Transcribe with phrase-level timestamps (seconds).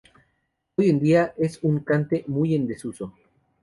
[0.77, 3.13] Hoy en día, es un cante muy en desuso.